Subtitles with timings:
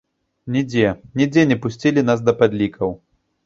[0.55, 0.87] Нідзе,
[1.21, 3.01] нідзе не пусцілі нас да падлікаў.